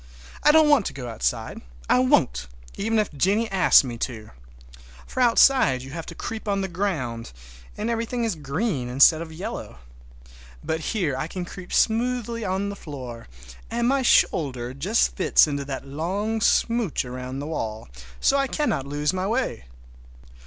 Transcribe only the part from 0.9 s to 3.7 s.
go outside. I won't, even if Jennie